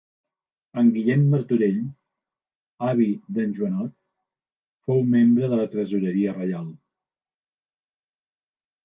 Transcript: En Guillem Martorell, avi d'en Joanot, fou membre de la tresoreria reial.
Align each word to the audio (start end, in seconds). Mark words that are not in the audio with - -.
En 0.81 0.87
Guillem 0.93 1.25
Martorell, 1.33 1.83
avi 2.87 3.05
d'en 3.37 3.53
Joanot, 3.59 3.93
fou 4.87 5.05
membre 5.13 5.51
de 5.53 5.61
la 5.61 5.69
tresoreria 5.75 6.35
reial. 6.39 6.73